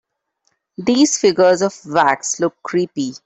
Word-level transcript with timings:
These 0.79 1.19
figures 1.19 1.61
of 1.61 1.75
wax 1.85 2.39
look 2.39 2.55
creepy. 2.63 3.13